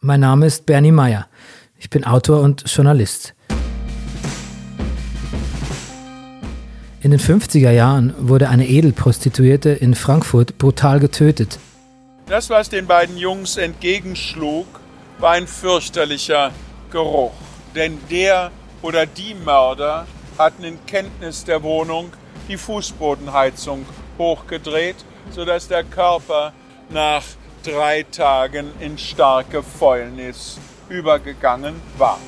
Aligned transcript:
Mein 0.00 0.20
Name 0.20 0.46
ist 0.46 0.64
Bernie 0.64 0.92
Meyer. 0.92 1.26
Ich 1.76 1.90
bin 1.90 2.04
Autor 2.04 2.40
und 2.42 2.70
Journalist. 2.70 3.34
In 7.00 7.10
den 7.10 7.18
50er 7.18 7.72
Jahren 7.72 8.14
wurde 8.16 8.48
eine 8.48 8.68
Edelprostituierte 8.68 9.70
in 9.70 9.96
Frankfurt 9.96 10.56
brutal 10.56 11.00
getötet. 11.00 11.58
Das, 12.26 12.48
was 12.48 12.68
den 12.68 12.86
beiden 12.86 13.16
Jungs 13.16 13.56
entgegenschlug, 13.56 14.68
war 15.18 15.32
ein 15.32 15.48
fürchterlicher 15.48 16.52
Geruch. 16.92 17.34
Denn 17.74 17.98
der 18.08 18.52
oder 18.82 19.04
die 19.04 19.34
Mörder 19.34 20.06
hatten 20.38 20.62
in 20.62 20.78
Kenntnis 20.86 21.42
der 21.42 21.64
Wohnung 21.64 22.12
die 22.46 22.56
Fußbodenheizung 22.56 23.84
hochgedreht, 24.16 25.04
sodass 25.32 25.66
der 25.66 25.82
Körper 25.82 26.52
nach 26.88 27.24
drei 27.68 28.02
Tagen 28.04 28.66
in 28.80 28.96
starke 28.96 29.62
Fäulnis 29.62 30.58
übergegangen 30.88 31.74
war. 31.98 32.18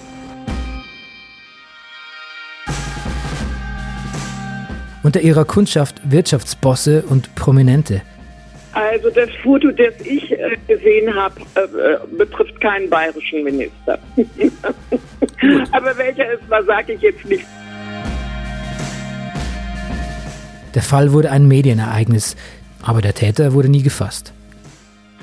Unter 5.03 5.23
ihrer 5.23 5.47
Kundschaft 5.47 6.03
Wirtschaftsbosse 6.05 7.05
und 7.09 7.35
Prominente. 7.35 8.03
Also 8.73 9.09
das 9.11 9.31
Foto, 9.43 9.71
das 9.71 9.95
ich 10.05 10.31
äh, 10.31 10.57
gesehen 10.69 11.13
habe, 11.15 11.41
äh, 11.55 11.61
äh, 11.61 11.99
betrifft 12.19 12.61
keinen 12.61 12.91
bayerischen 12.91 13.43
Minister. 13.43 13.99
Aber 15.73 15.97
welcher 15.97 16.35
es 16.35 16.51
war, 16.51 16.63
sage 16.65 16.93
ich 16.93 17.01
jetzt 17.01 17.25
nicht. 17.25 17.47
Der 20.75 20.83
Fall 20.83 21.13
wurde 21.13 21.31
ein 21.33 21.49
Medienereignis, 21.49 22.37
aber 22.83 23.01
der 23.03 23.13
Täter 23.13 23.55
wurde 23.55 23.69
nie 23.69 23.83
gefasst. 23.83 24.33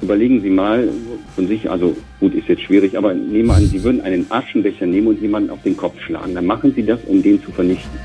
Überlegen 0.02 0.42
Sie 0.42 0.50
mal 0.50 0.88
von 1.36 1.48
sich, 1.48 1.70
also 1.70 1.98
gut, 2.20 2.36
ist 2.36 2.48
jetzt 2.48 2.62
schwierig, 2.62 2.98
aber 2.98 3.14
nehmen 3.16 3.48
wir 3.48 3.56
an, 3.56 3.66
Sie 3.66 3.84
würden 3.84 4.02
einen 4.02 4.28
Aschenbecher 4.30 4.86
nehmen 4.86 5.08
und 5.08 5.22
jemanden 5.22 5.50
auf 5.50 5.64
den 5.64 5.76
Kopf 5.76 6.00
schlagen. 6.02 6.36
Dann 6.36 6.46
machen 6.46 6.74
Sie 6.76 6.84
das, 6.84 7.00
um 7.08 7.24
den 7.24 7.44
zu 7.44 7.52
vernichten. 7.52 8.00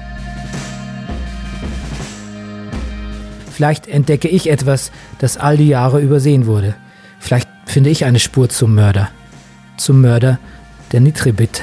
Vielleicht 3.51 3.89
entdecke 3.89 4.29
ich 4.29 4.49
etwas, 4.49 4.91
das 5.19 5.37
all 5.37 5.59
die 5.59 5.69
Jahre 5.69 6.01
übersehen 6.01 6.47
wurde. 6.47 6.75
Vielleicht 7.21 7.49
finde 7.67 7.91
ich 7.91 8.07
eine 8.07 8.19
Spur 8.19 8.49
zum 8.49 8.75
Mörder. 8.75 9.11
Zum 9.77 10.01
Mörder 10.01 10.39
der 10.93 11.01
Nitribit. 11.01 11.63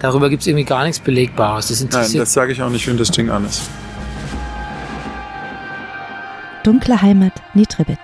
Darüber 0.00 0.30
gibt 0.30 0.42
es 0.42 0.46
irgendwie 0.46 0.64
gar 0.64 0.84
nichts 0.84 1.00
Belegbares. 1.00 1.68
Das 1.68 1.84
Nein, 1.84 2.12
das 2.14 2.32
sage 2.32 2.52
ich 2.52 2.62
auch 2.62 2.70
nicht, 2.70 2.86
wenn 2.88 2.96
das 2.96 3.10
Ding 3.10 3.28
an 3.28 3.44
ist. 3.44 3.62
Dunkle 6.64 7.00
Heimat 7.00 7.34
Nitribit. 7.54 7.98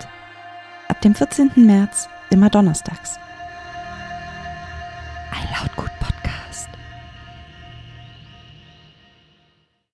Dem 1.05 1.13
14. 1.13 1.51
März 1.57 2.09
immer 2.31 2.49
donnerstags. 2.49 3.19
Ein 5.31 5.47
Lautgut. 5.53 5.94